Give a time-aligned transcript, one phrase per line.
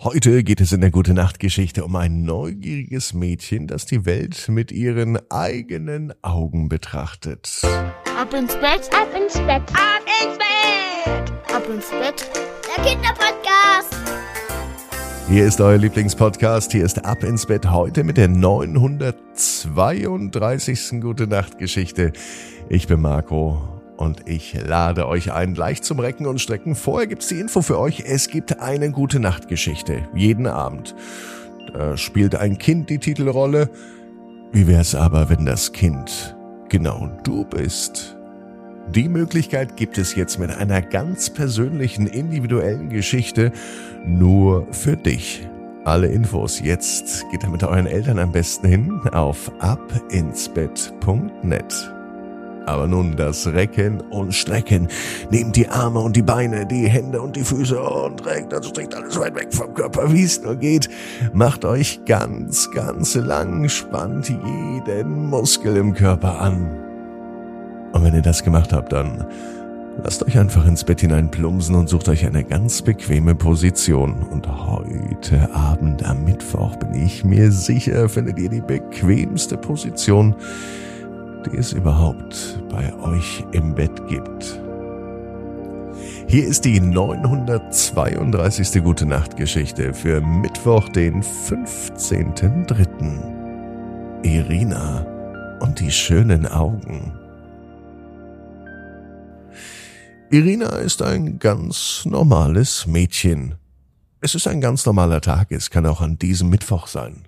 [0.00, 4.48] Heute geht es in der Gute Nacht Geschichte um ein neugieriges Mädchen, das die Welt
[4.48, 7.62] mit ihren eigenen Augen betrachtet.
[7.64, 12.30] Ab ins Bett, ab ins Bett, ab ins Bett, ab ins Bett.
[12.76, 13.96] Der Kinderpodcast.
[15.28, 16.70] Hier ist euer Lieblingspodcast.
[16.70, 21.00] Hier ist Ab ins Bett heute mit der 932.
[21.00, 22.12] Gute Nacht Geschichte.
[22.68, 26.74] Ich bin Marco und ich lade euch ein, gleich zum Recken und Strecken.
[26.74, 28.04] Vorher gibt's die Info für euch.
[28.06, 30.08] Es gibt eine gute Nachtgeschichte.
[30.14, 30.94] Jeden Abend.
[31.72, 33.70] Da spielt ein Kind die Titelrolle.
[34.52, 36.36] Wie wär's aber, wenn das Kind
[36.68, 38.16] genau du bist?
[38.94, 43.52] Die Möglichkeit gibt es jetzt mit einer ganz persönlichen, individuellen Geschichte
[44.06, 45.46] nur für dich.
[45.84, 51.97] Alle Infos jetzt geht ihr mit euren Eltern am besten hin auf abinsbett.net.
[52.68, 54.88] Aber nun das Recken und Strecken.
[55.30, 58.94] Nehmt die Arme und die Beine, die Hände und die Füße und reckt, also streckt
[58.94, 60.90] alles weit weg vom Körper, wie es nur geht.
[61.32, 66.68] Macht euch ganz, ganz lang, spannt jeden Muskel im Körper an.
[67.92, 69.24] Und wenn ihr das gemacht habt, dann
[70.04, 74.24] lasst euch einfach ins Bett hinein plumpsen und sucht euch eine ganz bequeme Position.
[74.30, 80.34] Und heute Abend am Mittwoch bin ich mir sicher, findet ihr die bequemste Position,
[81.46, 84.60] die es überhaupt bei euch im Bett gibt.
[86.26, 88.82] Hier ist die 932.
[88.82, 94.22] Gute Nacht Geschichte für Mittwoch, den 15.3.
[94.22, 95.06] Irina
[95.60, 97.12] und die schönen Augen.
[100.30, 103.54] Irina ist ein ganz normales Mädchen.
[104.20, 107.24] Es ist ein ganz normaler Tag, es kann auch an diesem Mittwoch sein.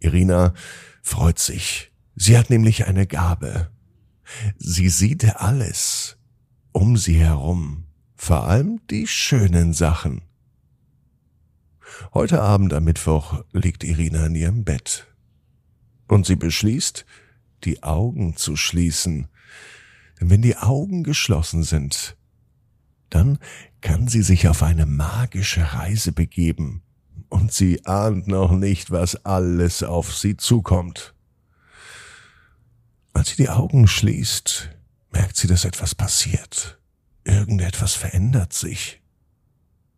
[0.00, 0.52] Irina
[1.02, 3.70] freut sich, Sie hat nämlich eine Gabe.
[4.58, 6.18] Sie sieht alles
[6.72, 7.84] um sie herum,
[8.16, 10.22] vor allem die schönen Sachen.
[12.14, 15.06] Heute Abend am Mittwoch liegt Irina in ihrem Bett
[16.08, 17.04] und sie beschließt,
[17.64, 19.28] die Augen zu schließen.
[20.18, 22.16] Denn wenn die Augen geschlossen sind,
[23.10, 23.38] dann
[23.82, 26.82] kann sie sich auf eine magische Reise begeben
[27.28, 31.14] und sie ahnt noch nicht, was alles auf sie zukommt.
[33.22, 34.70] Als sie die Augen schließt,
[35.12, 36.80] merkt sie, dass etwas passiert.
[37.22, 39.00] Irgendetwas verändert sich.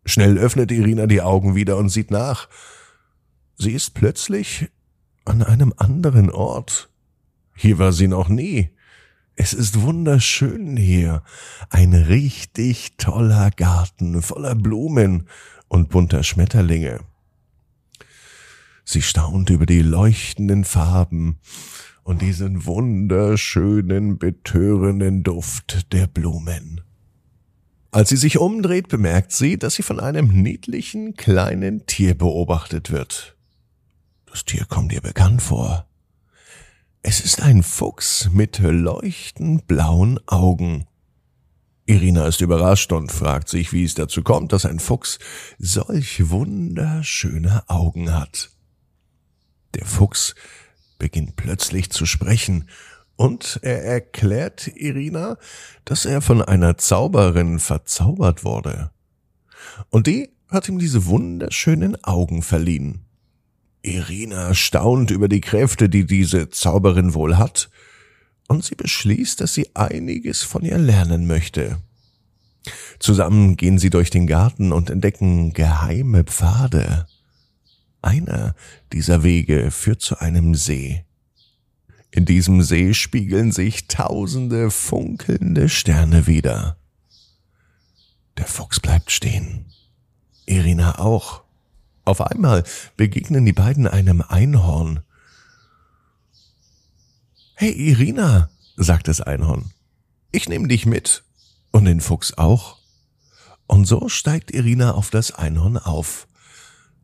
[0.04, 2.50] Schnell öffnet Irina die Augen wieder und sieht nach.
[3.56, 4.68] Sie ist plötzlich
[5.24, 6.90] an einem anderen Ort.
[7.56, 8.68] Hier war sie noch nie.
[9.36, 11.22] Es ist wunderschön hier.
[11.70, 15.30] Ein richtig toller Garten voller Blumen
[15.68, 17.00] und bunter Schmetterlinge.
[18.84, 21.38] Sie staunt über die leuchtenden Farben
[22.04, 26.82] und diesen wunderschönen, betörenden Duft der Blumen.
[27.90, 33.36] Als sie sich umdreht, bemerkt sie, dass sie von einem niedlichen kleinen Tier beobachtet wird.
[34.26, 35.86] Das Tier kommt ihr bekannt vor.
[37.02, 40.86] Es ist ein Fuchs mit leuchtend blauen Augen.
[41.86, 45.18] Irina ist überrascht und fragt sich, wie es dazu kommt, dass ein Fuchs
[45.58, 48.50] solch wunderschöne Augen hat.
[49.74, 50.34] Der Fuchs
[51.04, 52.66] beginnt plötzlich zu sprechen,
[53.16, 55.36] und er erklärt Irina,
[55.84, 58.90] dass er von einer Zauberin verzaubert wurde.
[59.90, 63.04] Und die hat ihm diese wunderschönen Augen verliehen.
[63.82, 67.68] Irina staunt über die Kräfte, die diese Zauberin wohl hat,
[68.48, 71.76] und sie beschließt, dass sie einiges von ihr lernen möchte.
[72.98, 77.06] Zusammen gehen sie durch den Garten und entdecken geheime Pfade.
[78.04, 78.54] Einer
[78.92, 81.06] dieser Wege führt zu einem See.
[82.10, 86.76] In diesem See spiegeln sich tausende funkelnde Sterne wieder.
[88.36, 89.64] Der Fuchs bleibt stehen.
[90.44, 91.44] Irina auch.
[92.04, 92.64] Auf einmal
[92.98, 95.00] begegnen die beiden einem Einhorn.
[97.54, 99.70] Hey Irina, sagt das Einhorn,
[100.30, 101.24] ich nehme dich mit
[101.70, 102.76] und den Fuchs auch.
[103.66, 106.28] Und so steigt Irina auf das Einhorn auf.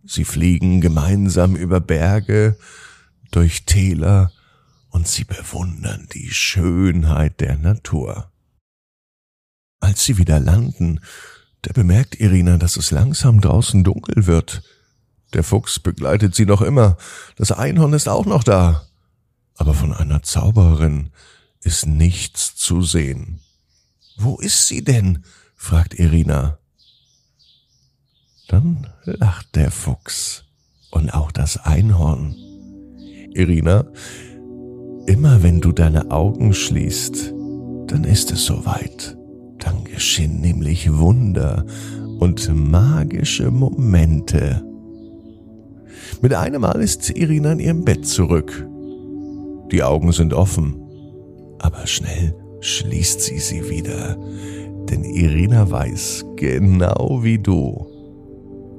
[0.05, 2.57] Sie fliegen gemeinsam über Berge,
[3.31, 4.33] durch Täler
[4.91, 8.31] und sie bewundern die Schönheit der Natur.
[9.79, 11.01] Als sie wieder landen,
[11.63, 14.63] da bemerkt Irina, dass es langsam draußen dunkel wird.
[15.33, 16.97] Der Fuchs begleitet sie noch immer,
[17.37, 18.87] das Einhorn ist auch noch da,
[19.57, 21.11] aber von einer Zauberin
[21.61, 23.41] ist nichts zu sehen.
[24.17, 25.25] Wo ist sie denn?
[25.55, 26.60] fragt Irina.
[28.51, 30.43] Dann lacht der Fuchs
[30.91, 32.35] und auch das Einhorn.
[33.33, 33.85] Irina,
[35.07, 37.33] immer wenn du deine Augen schließt,
[37.87, 39.17] dann ist es soweit.
[39.61, 41.65] Dann geschehen nämlich Wunder
[42.19, 44.65] und magische Momente.
[46.21, 48.67] Mit einem Mal ist Irina in ihrem Bett zurück.
[49.71, 50.75] Die Augen sind offen,
[51.61, 54.19] aber schnell schließt sie sie wieder,
[54.91, 57.90] denn Irina weiß, genau wie du,